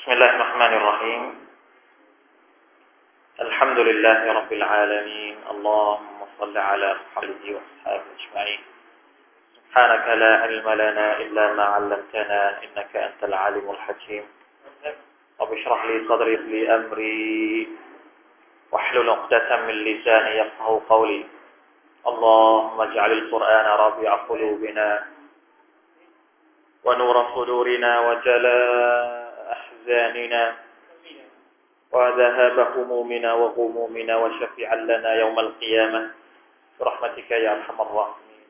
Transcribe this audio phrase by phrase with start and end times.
[0.00, 1.22] بسم الله الرحمن الرحيم
[3.40, 8.60] الحمد لله رب العالمين اللهم صل على محمد وأصحابه أجمعين
[9.56, 14.24] سبحانك لا علم لنا إلا ما علمتنا إنك أنت العالم الحكيم
[15.40, 17.68] رب اشرح لي صدري لي أمري
[18.72, 21.26] واحلل عقدة من لساني يفقه قولي
[22.06, 25.04] اللهم اجعل القرآن ربيع قلوبنا
[26.84, 29.19] ونور صدورنا وجلاء
[29.80, 30.56] أحزاننا
[31.92, 36.10] وذهاب همومنا وغمومنا وشفيعا لنا يوم القيامة.
[36.80, 38.46] برحمتك يا أرحم الراحمين.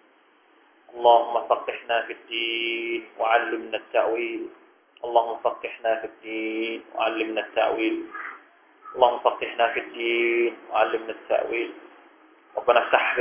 [0.95, 4.43] اللهم فقهنا في الدين وعلمنا التأويل.
[5.05, 7.97] اللهم فقهنا في الدين وعلمنا التأويل.
[8.95, 11.71] اللهم فقهنا في الدين وعلمنا التأويل.
[12.57, 13.19] ربنا افتح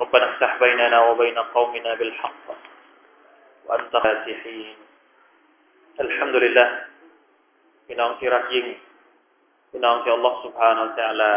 [0.00, 2.46] ربنا افتح بيننا وبين قومنا بالحق.
[3.66, 4.76] وأنت فاتحين.
[6.00, 6.68] الحمد لله.
[7.90, 8.66] พี่น้องที่รักยิ่ง
[9.70, 11.36] พี่น้องที่อัลลอฮฺสุบฮานาอัลลอฮ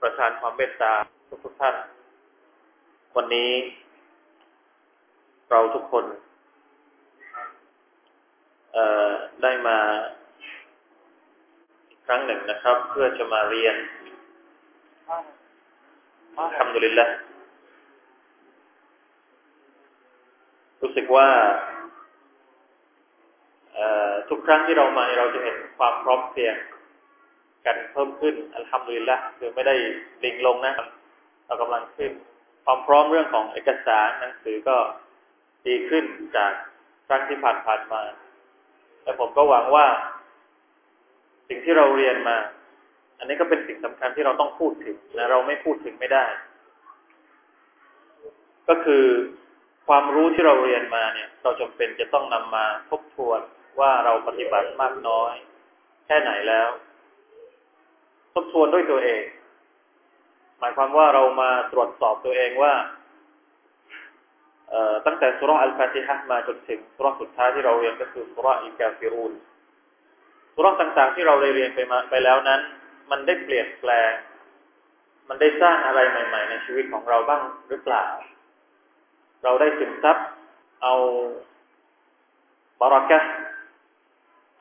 [0.00, 0.92] ประทานความเมตตา
[1.28, 1.74] ทุกทุกท่าน
[3.16, 3.50] วันนี้
[5.50, 6.04] เราทุกคน
[9.42, 9.78] ได้มา
[11.88, 13.76] อีกครั้งหนึ่งนะครับ เพื่อจะมาเรียน
[16.56, 17.06] ทำดุลิลละ
[20.82, 21.28] รู้สึกว่า
[24.28, 26.56] ทุกครั้งที่เรามาเราจะเห็นความพร้อมเพรียง
[27.66, 29.74] กันเพิ่มขึ้นอัลฮัมดุลิลละคือไม่ได้
[30.22, 30.74] ดิ่งลงนะ
[31.46, 32.12] เรากำลังขึ้น
[32.64, 34.76] ความพร้อมเรื่องของเอกสารหนังสือก็
[35.66, 36.04] ดีขึ้น
[36.36, 36.52] จาก
[37.06, 38.02] ครั้งที่ผ่านๆมา
[39.02, 39.86] แต่ผมก็หวังว่า
[41.48, 42.36] สิ่งที่เราเรียนมา
[43.18, 46.26] อันนี้ก็เป็นสิ่งสำคัญที่เราต้องพูดถึงและเราไม่พูดถึงไม่ได้
[48.68, 49.04] ก็คือ
[49.86, 53.40] ความรู้ที่เราเรียนมาเนี่ย เราจำเป็นจะต้องนำมาทบทวน
[53.80, 55.34] ว่าเราปฏิบัติมากน้อย
[56.06, 56.68] แค่ไหนแล้ว
[58.34, 59.22] ทบทวนด้วยตัวเอง
[60.58, 62.74] หมายความว่าเรามาตรวจสอบตัวเองว่า
[65.06, 69.32] ตั้งแต่สุรอัลฟาติฮะมาจนถึงสุรสุดท้ายที่เราเรียนก็คือสุรอิกาฟิรูน
[70.54, 72.60] สุรต่างๆที่เราได้เรียนไปมาไปแล้วนั้น
[73.10, 74.12] มันได้เปลี่ยนแปลง
[75.28, 78.04] มันได้สร้างอะไรใหม่ ๆ ในชีวิตของเราบ้างหรือเปล่า
[79.44, 80.16] เราได้ซึมซับ
[80.82, 80.94] เอา
[82.80, 83.18] บารักะ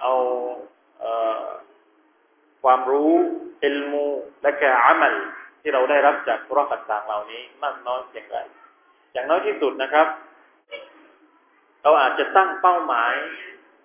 [0.02, 0.14] เอา
[2.64, 3.12] ความรู้
[3.64, 4.06] อิลมู
[4.42, 5.16] และกอามัล
[5.62, 8.38] ที่เราได้รับจากสุรต่างๆเหล่านี้มากน้อยเพียงไร
[9.14, 10.08] อย่างน้อยที่สุดนะครับ
[11.82, 13.14] เราอาจจะตั้งเป้าหมาย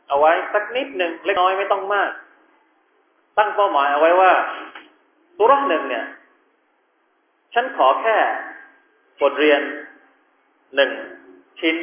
[0.08, 2.10] เอาไว้สักนิดหนึ่งเล็กน้อยไม่ต้องมาก
[3.38, 4.32] ตั้งเป้าหมายเอาไว้ว่า
[5.36, 6.06] สุรหนึ่งเนี่ย
[7.54, 8.16] ฉันขอแค่
[9.20, 9.60] บทเรียน
[10.76, 10.90] หนึ่ง
[11.60, 11.76] ชิ้น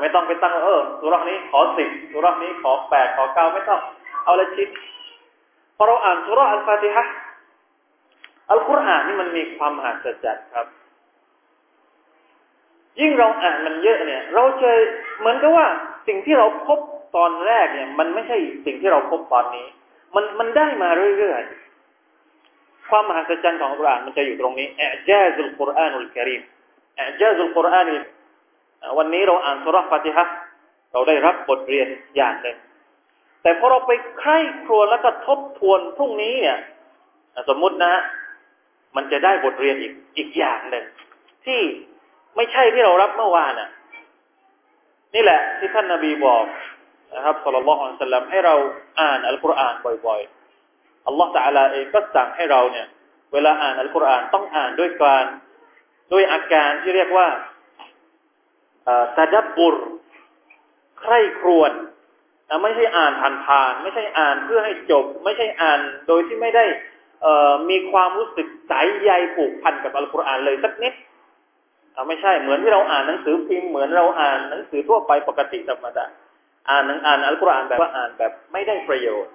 [0.00, 3.80] ไม่ต้องไปตั้งเออสุรนี้ขอสิบสุรนี้ขอแปดขอเก้าไม่ต้อง
[4.24, 4.68] เอาละชิ้น
[5.76, 7.04] พอเราอ่านสุรอัลฟาติฮะ
[8.50, 10.66] อัลกุรอานนี่มันมีความมหัศจรรย์ครับ
[13.00, 14.70] ยิ่งเราอ่านมันเยอะเนี่ย เราจะ
[15.18, 15.66] เหมือนกับว่า
[16.06, 16.78] สิ่งที่เราพบ
[17.16, 18.36] ตอนแรกเนี่ย มันไม่ใช่
[18.66, 19.66] สิ่งที่เราพบตอนนี้
[20.14, 26.42] มันมันได้มาเรื่อยๆความมหัศจรรย์ของอัลกุรอานมันจะอยู่ตรงนี้อเจซุลกุรอานุลกิริม
[26.98, 27.94] อเจซุลกุรอานุ
[28.98, 30.24] วันนี้เราอ่านสุรฟาติฮะ
[30.92, 32.58] เราได้รับบทเรียนอย่างหนึ่ง
[33.42, 36.58] แต่พอเราไปใคร่ครัวแล้วก็ทบทวนพรุ่งนี้เนี่ย
[37.48, 37.94] สมมุตินะ
[38.96, 40.84] มันจะได้บทเรียนอีกอีกอย่างหนึ่ง
[41.44, 41.60] ที่
[42.36, 43.70] ไม่ใช่ที่เรารับเมื่อวานน่ะ
[45.14, 46.44] นี่แหละ ที่ท่านนาบีบอก
[47.14, 48.54] นะครับสุลต่านอัลสลัมให้เรา
[49.00, 49.74] อ่านอัลกุรอาน
[50.06, 52.86] บ่อยๆอัลลอฮฺตะอาลาเองก็สั่งให้เราเนี่ย
[53.32, 55.24] เวลาอ่านอัลกุรอานต้องอ่านด้วยการ
[56.12, 57.28] ด้วยอาการที่เรียกว่า
[59.16, 59.76] ตาดับบุร
[61.00, 61.72] ใคร่ครวญ
[62.62, 63.12] ไม่ใช่อ่าน
[63.46, 66.64] ผ่านๆไม่ใช่อ่านเพื่อให้จบ ไม่ใช่อ่านโดยที่ไม่ได้
[67.70, 70.94] มีความรู้สึกใสใยผูกพันกับอัลกุรอานเลยสักนิด
[72.08, 76.06] ไม่ใช่เหมือนที่เราอ่านหนังสือพิมพ์เหมือนเราอ่านหนังสือทั่วไปปกติธรรมดา
[76.70, 79.32] อ่านหนังอ่านอัลกุรอานแบบว่าอ่านแบบไม่ได้ประโยชน์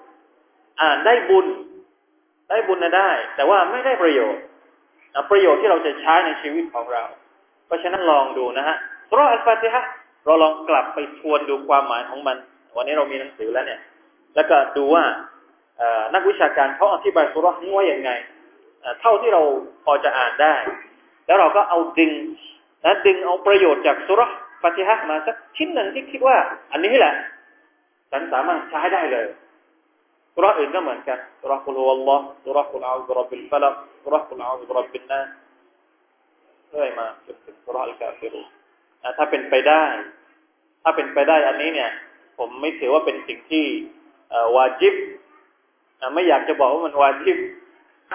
[0.81, 1.47] อ่านได้บุญ
[2.49, 4.41] ได้บุญนะได้ แต่ว่าไม่ได้ประโยชน์
[5.31, 7.03] ประโยชน์ที่เราจะใช้ในชีวิตของเรา
[7.65, 8.77] เพราะฉะนั้นลองดูนะฮะ
[9.09, 9.81] สุรอัลฟาติฮะ
[10.25, 12.37] เราลองกลับไปทวนดูความหมายของมัน
[12.75, 13.81] วันนี้เรามีหนังสือแล้วเนี่ย
[14.35, 15.03] แล้วก็ดูว่า
[16.13, 18.11] นักวิชาการเขาอธิบายสูเราะฮฺนี้ว่าอย่างไง
[19.01, 19.41] เท่าที่เรา
[19.85, 20.55] พอจะอ่านได้
[21.27, 22.11] แล้วเราก็เอาดึง
[22.85, 24.21] นะดึงเอาประโยชน์จากสูเราะฮฺ
[24.61, 26.35] ฟาติฮะฮฺมาสักชิ้นหนึ่งที่คิดว่า
[26.71, 27.13] อันนี้แหละ
[28.11, 29.27] ฉันสามารถใช้ได้เลย
[30.33, 35.19] สูเราะฮฺอื่นก็เหมือนกันสูเราะฮฺ قل هو الله สูเราะฮฺ قل أعوذ برب الفلق สูเราะฮฺ قل أعوذ برب الناس
[36.71, 38.41] เรื่อยมาจนถึงสูเราะฮฺอัลกาฟิรูน
[39.17, 39.83] ถ้าเป็นไปได้
[40.83, 41.91] ถ้าเป็นไปได้อันนี้เนี่ย
[42.37, 43.65] ผมไม่ถือว่าเป็นสิ่งที่
[44.55, 44.95] วาจิบ
[46.13, 47.37] ไม่อยากจะบอกว่ามันวาจิบ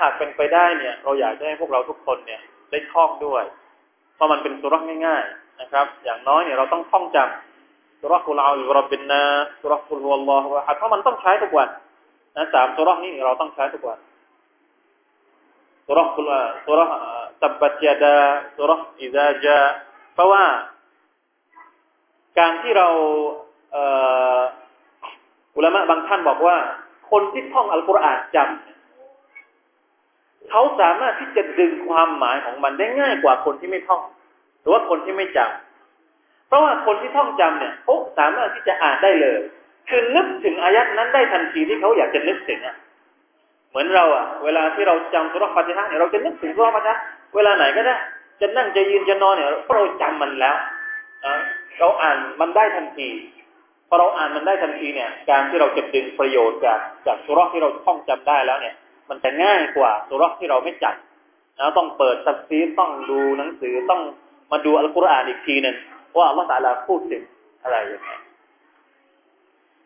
[0.01, 2.41] หากเป็นไปได้เนี่ย เราอยากให้พวกเราทุกคนเนี่ย
[2.71, 3.45] ได้ท่องด้วย
[4.15, 9.23] เพราะมันเป็นสุรักง่ายๆนะครับ อย่างน้อยเนี่ยเราต้องท่องจำสุรักุลอาลุรบินนา
[9.61, 11.69] สุรักุลวะลลอฮฺเพราะมันต้องใช้ทุกวัน
[12.37, 13.99] นะสามสุรักนี้เราต้องใช้ทุกวัน
[15.87, 16.31] สุรักุล
[16.65, 16.81] สุร
[17.43, 18.17] ตับบัตยาดา
[18.57, 19.59] สุรักอิซาจา
[20.15, 20.45] เพราะว่า
[22.39, 22.89] การที่เรา
[25.57, 26.57] อุลามะบางท่านบอกว่า
[27.11, 34.03] คนที่ท่องอัลกุรอานจำเขาสามารถที่จะดึงความหมายของมันได้ง่ายกว่าคนที่ไม่ท่อง
[34.61, 39.39] หรือว่าคนที่ไม่จำเพราะว่าคนที่ท่องจำเนี่ยเขาสามารถที่จะอ่านได้เลย
[39.89, 42.77] คือนึกถึงอายัดนั้นได้ทันทีที่เขาอยากจะนึกถึงอะ
[43.71, 46.99] เหมือนเราอะ เวลาที่เราจำสุรฟาติฮะเนี่ยเราจะนึกถึงสุรฟาติฮะ
[47.35, 47.95] เวลาไหนก็ได้
[48.41, 50.57] จะนั่งจะยืนจะนอนเนี่ยเราจำมันแล้ว
[51.79, 53.09] เราอ่านมันได้ทันที
[53.89, 58.75] พอเราอ่านมันได้ทันทีเนี่ย การที่เราจะดึงประโยชน์จากจากสุรที่เราท่องจำได้แล้วเนี่ย
[59.09, 64.03] มันจะง่ายกว่าสุรที่เราไม่จำนะต้องเปิดตัฟซีต้องดูหนังสือต้อง
[64.53, 65.77] มาดูอัลกุรอานอีกทีหนึ่ง
[66.17, 67.23] ว่าอัลลอฮฺตาลาพูดถึง
[67.63, 68.11] อะไรอย่างไร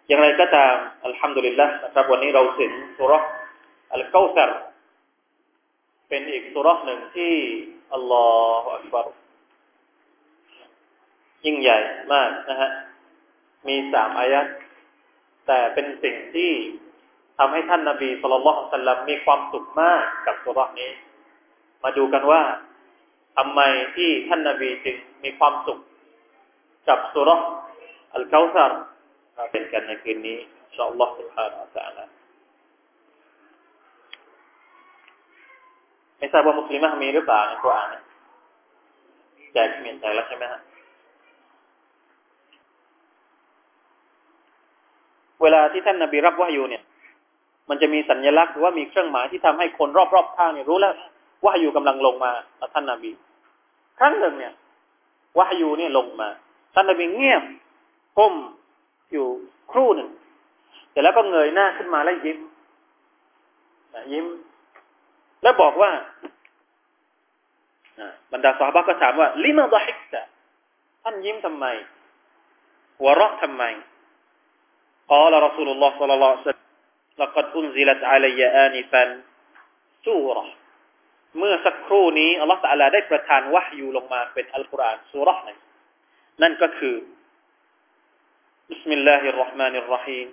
[0.08, 0.75] อย่างไรก็ตาม
[1.05, 3.12] อัลฮัมดุลิลละนะครับวันนี้เราถึงสุร
[3.93, 4.50] อัลกอซร
[6.08, 7.35] เป็นอีกสุรหนึ่งที่
[7.94, 8.26] อัลลอ
[8.62, 9.06] ฮฺอักบาร
[11.45, 11.80] ยิ่งใหญ่
[12.13, 12.71] มากนะฮะ
[13.68, 14.45] มีสามอายัด
[15.48, 16.51] แต่เป็นสิ่งที่
[17.38, 20.92] ทำให้ท่านนาบีสุลต่านสัลลัมมีความสุขมากกับสุรนี้
[21.83, 22.42] มาดูกันว่า
[23.38, 23.62] ทำไม
[23.95, 25.80] ที่ท่านนาบีจึงมีความสุข
[26.89, 27.30] กับสุร
[28.13, 28.71] อัลกาซาร
[29.38, 32.04] มาเป็นกันในคืนนี้อินชาอัลลอฮฺ سبحانه และ تعالى
[36.18, 37.95] ไม่ทราบว่ามุสลิมมีหรือเปล่าในกุรอาน
[39.54, 40.62] แจกเมียนแจกแล้วใช่ไหมฮะ
[45.43, 46.82] เวลาที่ท่านนาบีรับวายูเนี่ย
[47.69, 50.94] มันจะมีสัญลักษณ์หรือว่ามีเครื่องหมายที่ทำให้คนรอบๆข้างเนี่ยรู้แล้ว
[51.44, 52.31] วายูกำลังลงมา
[52.75, 53.11] ท่านนาบี
[53.99, 54.55] ครั้งหนึ่งเนี่ย
[55.38, 56.29] วายูเนี่ยลงมา
[56.75, 57.43] ท่านนาบีเงียบ
[58.19, 58.35] ก้ม
[59.12, 59.26] อยู่
[59.73, 60.11] ครู่หนึ่ง
[60.93, 62.38] แต่แล้วก็เงยหน้าขึ้นมาแล้วยิ้ม
[64.12, 64.26] ยิ้ม
[65.43, 65.90] แล้วบอกว่า
[68.32, 70.23] บรรดาสาวบ้าก็ถามว่าลิมาดะฮิกตะ
[71.02, 71.67] ท่านยิ้มทำไม
[72.99, 73.64] หัวเราะทำไม
[75.13, 76.63] قال رسول الله صلى الله عليه وسلم
[77.18, 79.04] لقد أنزلت علي آنفا
[80.06, 80.45] سورة
[81.39, 85.57] เมื่อสักครู่นี้อัลลอฮฺตะลาได้ประทานวะฮยูลงมาเป็นอัลกุรอานสุรษหนึ่ง
[86.42, 86.95] นั่นก็คือ
[88.71, 90.27] بسم الله الرحمن الرحيم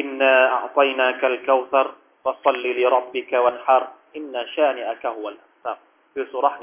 [0.00, 1.86] إنا أعطيناك الكوثر
[2.24, 3.82] فصل لربك وانحر
[4.16, 5.76] إن شانئك هو الأبتر
[6.14, 6.54] في سورة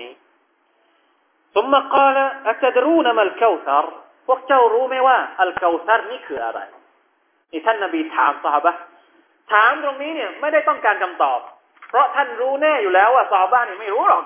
[1.55, 2.17] ثم قال
[2.51, 3.85] أتدرون ما الكوثر
[4.26, 6.60] พวกเจ้ารู้ไหมว่า อัลกาซัรนี่คืออะไร
[7.50, 8.72] นี่ท่านนาบีถามสหบะ
[9.52, 11.40] ถามตรงนี้เนี่ยไม่ได้ต้องการคำตอบ
[11.88, 14.24] เพราะท่านรู้แน่อยู่แล้วว่าสหบะเนี่ยไม่รู้หรอก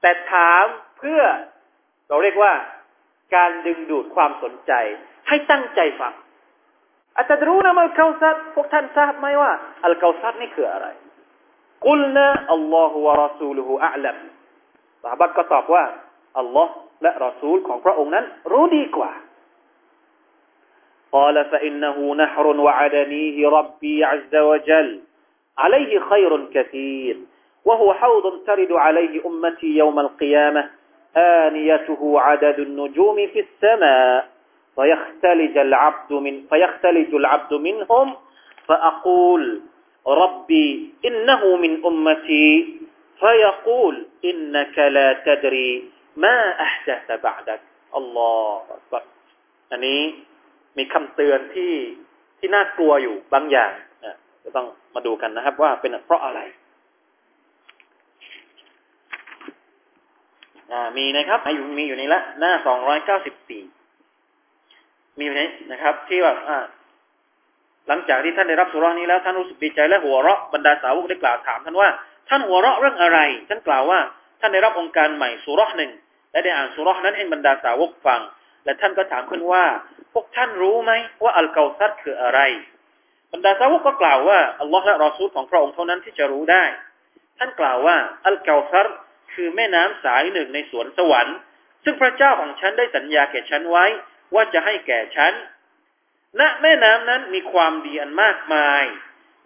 [0.00, 0.64] แต่ถาม
[0.98, 1.22] เพื่อ
[2.08, 2.52] เราเรียกว่า
[3.34, 4.72] การดึงดูดความสนใจ
[5.28, 6.14] ให้ตั้งใจฟัง
[7.14, 9.52] อาจจะรู้นะมัลกาซัรพวกท่านทราบไหมว่า
[9.84, 10.86] อัลกาซัรนี่คืออะไร
[11.86, 14.16] กุลนะอัลลอฮฺวะรอซูลุฮุอัลลัม
[15.02, 15.84] สหบะก็ตอบว่า
[16.39, 19.11] อัลลอฮ์และรอซูลของพระองค์นั้นรู้ดีกว่า
[21.13, 24.89] قال فإنه نحر وعدنيه ربي عز وجل
[25.57, 27.15] عليه خير كثير
[27.65, 30.69] وهو حوض ترد عليه أمتي يوم القيامة
[31.17, 34.27] آنيته عدد النجوم في السماء
[34.75, 38.15] فيختلج العبد من فيختلج العبد منهم
[38.67, 39.61] فأقول
[40.07, 42.49] ربي إنه من أمتي
[43.19, 45.83] فيقول إنك لا تدري
[46.22, 47.60] มาอัจจะบะดัก
[47.96, 48.32] อัลลอ
[48.64, 48.94] ฮฺ
[49.70, 50.00] อันนี้
[50.78, 51.72] มีคำเตือนที่
[52.38, 53.72] ที่น่ากลัวอยู่บางอย่าง
[54.04, 56.40] นะจะต้องมาดูกันนะครับ ว่าเป็นเพราะอะไร
[60.98, 63.62] มีนะครับอยู่มีอยู่ในละ หน้าสองร้อยเก้าสิบสี่
[65.18, 66.36] มีอยู่ในนะครับ ที่แบบ
[67.88, 71.88] หลังจากที่ท่านได้รับสุรานี้แล้วท่านรู้สึกดีใจและหัวเราะบรรดาสาวกได้กล่าวถามท่านว่า
[72.28, 73.98] ท่านหัวเราะเรื่องอะไร ท่านกล่าวว่า
[74.40, 75.90] ท่านได้รับองค์การใหม่สุราหนึ่ง
[76.30, 78.20] และได้อ่านสุรษนั้นให้บรรดาสาวกฟัง
[78.64, 79.64] และท่านก็ถามขึ้นว่า
[80.12, 80.92] พวกท่านรู้ไหม
[81.22, 82.40] ว่าอัลกาซัดคืออะไร
[83.32, 86.64] บรรดาสาวกก็กล่าวว่าอัลลอฮ์และรอซูลของพระองค์เท่านั้นที่จะรู้ได้
[87.38, 88.86] ท่านกล่าวว่าอัลกาซัด
[89.32, 91.36] คือแม่น้ำสายหนึ่งในสวนสวรรค์
[91.84, 93.86] ซึ่งพระเจ้าของฉันได้สัญญาแก่ฉันไว้
[94.34, 95.32] ว่าจะให้แก่ฉัน
[96.40, 98.84] ณแม่น้ำนั้นมีความดีอันมากมาย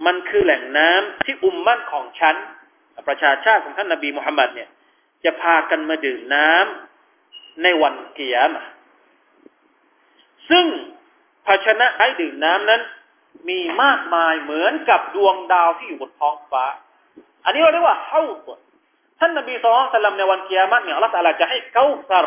[0.07, 2.37] มันคือแหล่งน้ำที่อุมมั่นของฉัน
[3.09, 4.69] ประชาชาติของท่านนบีมุฮัมมัดเนี่ย
[5.25, 8.64] จะพากันมาดื่มน้ำในวันเกียรมา
[10.50, 10.67] ซึ่ง
[11.47, 12.83] ภาชนะให้ดื่มน้ำนั้น
[13.49, 16.64] มีมากมายเหมือนกับดวงดาวที่อยู่บนท้องฟ้า
[17.45, 18.49] อันนี้เราเรียกว่าเฮาต
[19.19, 22.26] ท่านนบีสุลต่านในวันเกียรติเนี่ยอัลลอฮฺจะให้เกาซาร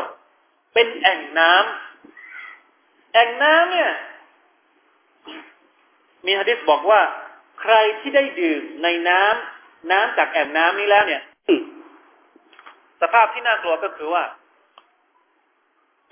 [0.73, 3.91] เป็นแอ่งน้ำแอ่งน้ำเนี่ย
[6.25, 7.01] มีฮะดิษบอกว่า
[7.61, 11.21] ใครที่ได้ดื่มในน้ำน้ำจากแอ่งน้ำนี้แล้วเนี่ย
[13.13, 14.23] ภาพที่น่ากลัวก็คือว่า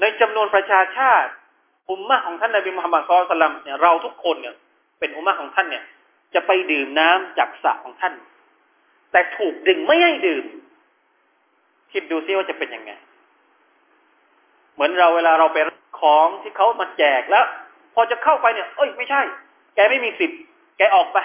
[0.02, 1.32] ในจำนวนประชาชาติ
[1.90, 4.56] อุมมะของท่านนบีมุฮัมมัดสุลตัมเนี่ยเราทุกคนเนี่ย
[5.00, 5.84] เป็นอุมมะของท่านเนี่ย
[6.34, 8.14] จะไปดื่มน้ำจากสระของท่าน
[9.12, 10.46] แต่ถูกดึงไม่ให้ดื่ม
[11.92, 12.92] คิดดูซิว่าจะเป็นยังไง
[14.74, 15.58] เหมือนเราเวลาเราไป
[16.00, 17.46] ของที่เขามาแจกแล้ว
[17.94, 19.22] พอจะเข้าไปเนี่ย เอ้ยไม่ใช่
[19.76, 20.40] แกไม่มีสิทธิ์
[20.78, 21.18] แกออกไป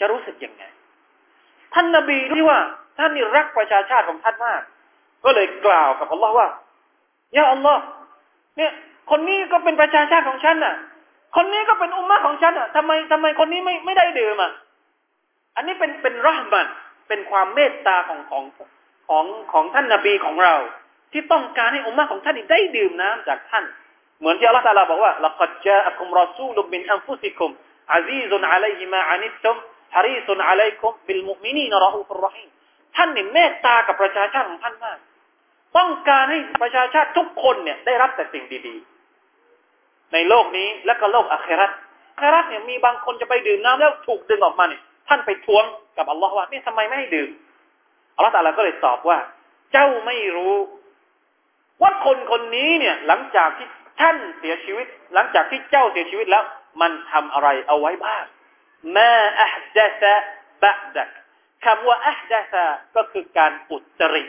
[0.00, 0.64] จะรู้สึกยังไง
[1.74, 2.58] ท่านนาบีที่ว่า
[2.98, 4.60] ท่านนี่รักประชาชาติของท่านมาก
[5.24, 6.48] ก็เลยกล่าวกับอัลลอฮ์ว่า
[7.36, 7.82] ยาอัลลอฮ์
[8.56, 8.72] เนี่ย
[9.10, 10.74] คนนี้ก็เป็นประชาชาติของฉันน่ะ
[11.36, 14.52] คนนี้ก็เป็นอุมมะของฉันอะทำไมทำไมคนนี้ไม่ไม่ได้ดื่มอะ
[15.56, 16.66] อันนี้เป็นเป็นรหมัน
[17.08, 18.44] เป็นความเมตตาของของ
[19.08, 20.54] ของของท่านนาบีของเรา
[21.12, 23.64] ที่ต้องการให้อุมมะของท่านได้ดื่มน้ำจากท่าน
[24.18, 25.12] เหมือนที่อัลลอฮฺตาลาบอกว่า
[29.94, 32.48] ฮาริสุนอะลัยกุมบิลมุมินีนรออูฟรอฮีม
[32.96, 34.98] ท่านเนี่ยเมตตากับประชาชาติของท่านมาก
[35.76, 41.72] ต้องการให้ประชาชาติทุกคนเนี่ยได้รับแต่สิ่งดีๆ ในโลกนี้และก็โลกอาคราต
[42.14, 45.64] อาคราตเนี่ยมีบางคนจะไปดื่มน้ำแล้วถูกดึงออกมาเนี่ยท่านไปทวง
[45.96, 47.30] กับอัลลอฮ์ว่านี่ทำไมไม่ให้ดื่ม
[48.16, 49.18] อัลลอฮ์ตาลาก็เลยตอบว่า
[49.72, 50.56] เจ้าไม่รู้
[51.82, 53.68] ว่าคนคนนี้เนี่ย หลังจากที่
[54.00, 56.44] ท่านเสียชีวิต หลังจากที่เจ้าเสียชีวิตแล้ว
[56.80, 58.24] มันทำอะไรเอาไว้บ้าง
[58.96, 60.14] มาอัพดะซะ
[60.62, 61.10] บะดัก
[61.64, 62.64] คำว่าอัพดะซะ
[62.96, 64.24] ก็คือการอุตริ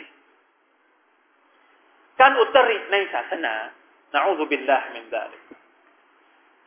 [2.20, 3.54] การอุตริในศาสนา
[4.14, 5.42] นะอูซุบิลลาฮิมินซาลิก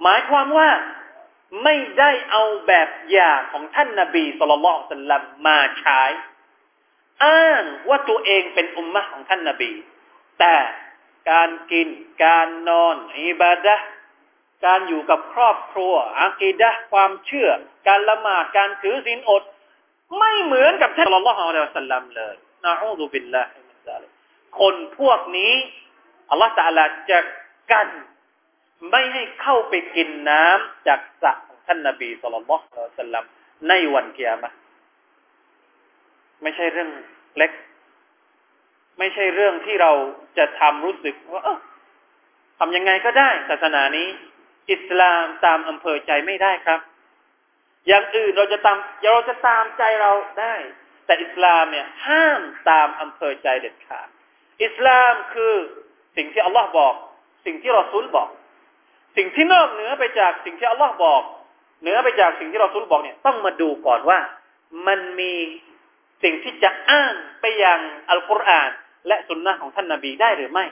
[0.02, 0.70] หมายความว่า
[1.64, 6.02] ไม่ได้เอาแบบอย่างของท่านนาบีสุลต่านสัลลัมมาใช้
[7.24, 9.72] อ้างว่าตัวเองเป็นอุมมะของท่านนาบี
[10.40, 10.56] แต่
[11.30, 11.88] การกิน
[12.24, 13.76] การนอน อิบาดะ
[14.66, 17.50] การอยู่กับครอบครัวอากีดะความเชื่อ
[17.88, 19.42] การละหมาดการถือศีลอด
[20.18, 24.06] ไม่เหมือนกับท่านอัลลอฮฺอัลลอฮฺสัลลัมเลยนะอูซุบิลลาฮิมิซาลิ
[24.58, 25.54] คนพวกนี้
[26.30, 27.20] อัลลอฮฺตะลาจะ
[27.72, 27.88] กัน
[28.90, 33.24] ไม่ให้เข้าไปกินน้ำจากสระของท่านนบีสุลต่านละสัลลัม
[33.68, 34.52] ในวันเกียรติ
[36.42, 36.90] ไม่ใช่เรื่อง
[37.36, 37.52] เล็ก
[38.98, 39.92] ไม่ใช่เรื่องที่เรา
[40.38, 41.58] จะทำรู้สึกว่าเออ
[42.58, 44.08] ทำยังไงก็ได้ศาสนานี้
[44.70, 46.80] อิสลามตามอำเภอใจไม่ได้ครับ
[47.86, 50.54] อย่างอื่นเราจะตามเราจะตามใจเราได้
[51.06, 52.40] แต่อิสลามเนี่ยห้าม
[52.70, 54.08] ตามอำเภอใจเด็ดขาด
[54.64, 55.54] อิสลามคือ
[56.16, 56.94] สิ่งที่อัลลอฮ์บอก
[57.46, 58.28] สิ่งที่เราซุลบอก
[59.16, 61.22] สิ่งที่นอกเหนือไปจากสิ่งที่อัลลอฮ์บอก
[61.80, 64.18] เหนือไปจากสิ่งที่เราซุลบอกเนี่ยต้องมาดูก่อนว่า
[64.86, 65.34] มันมี
[66.22, 68.70] สิ่งที่จะอ้างไปยังอัลกุรอาน
[69.06, 70.64] และสุนนะของท่านนาบีได้หรือไม่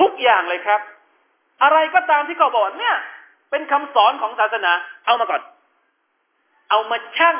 [0.00, 0.80] ทุกอย่างเลยครับ
[1.62, 2.96] อะไรก็ตามที่เขาบอกเนี่ย
[3.50, 4.72] เป็นคำสอนของศาสนา
[5.06, 5.42] เอามาก่อน
[6.70, 7.36] เอามาชั่ง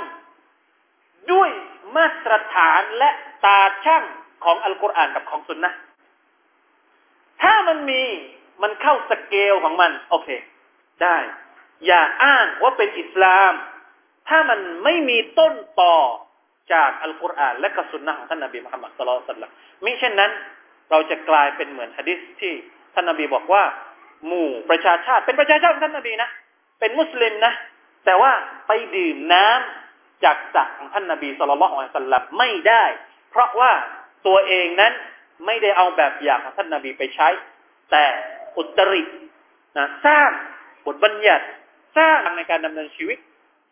[1.32, 1.50] ด้วย
[1.96, 3.10] มาตรฐานและ
[3.44, 4.04] ตาชั่ง
[4.44, 5.70] ของอัลกุรอานกับของสุนนะ
[7.42, 8.02] ถ้ามันมี
[8.62, 10.28] มันเข้าสเกลของมัน โอเค
[11.02, 11.16] ได้
[11.86, 13.52] อย่าอ้างว่าเป็นอิสลาม
[14.28, 15.96] ถ้ามันไม่มีต้นต่อ
[16.72, 19.50] จากอัลกุรอานและกับสุนนะของท่านนบีมุฮัมมัดสุลตัลลัม
[19.84, 20.30] มิเช่นนั้น
[20.90, 22.52] เราจะกลายเป็นเหมือนฮะดิษที่
[22.94, 23.62] ท่านนบีบอกว่า
[24.26, 26.30] หมู่ประชาชาติ เป็นประชาชาติของท่านนบีนะ
[26.80, 27.52] เป็นมุสลิมนะ
[28.04, 28.32] แต่ว่า
[28.66, 32.84] ไปดื่มน้ำจากสระของท่านนบีสุลต่านสัลลัมไม่ได้
[33.30, 33.72] เพราะว่า
[34.26, 34.92] ตัวเองนั้น
[35.46, 37.28] ไม่ได้เอาแบบอย่างของท่านนบีไปใช้
[37.90, 38.04] แต่
[38.58, 39.02] อุตริ
[39.76, 40.30] นะสร้าง
[40.86, 41.46] บทบัญญัติ
[41.98, 43.18] สร้างในการดำเนินชีวิต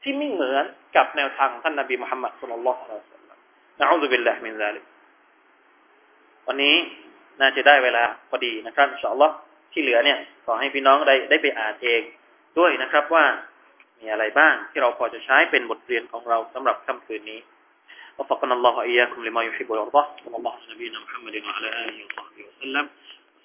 [0.02, 0.64] ที่ไม่เหมือน
[0.96, 3.38] กับแนวทางท่านนบีมุฮัมมัดصلى الله عليه وسلم
[3.80, 4.84] نعوذ بالله من ذلك
[6.46, 6.76] วันนี้
[7.40, 9.34] น่าจะได้เวลาพอดีนะครับإن شاء الله
[9.75, 12.01] ที่เหลือเนี่ยขอให้พี่น้องได้ได้ไปอ่านเอง
[12.59, 13.25] ด้วยนะครับว่า
[13.99, 17.39] มีอะไรบ้างที่เราพอจะใช้เป็นบทเรียนของเราสำหรับค่ำคืนนี้
[18.17, 22.89] وفقنا الله وإياكم لما يحب ويرضى صلى الله على نبينا محمد وعلى آله وصحبه وسلم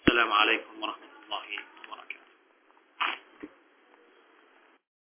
[0.01, 1.45] السلام عليكم ورحمة الله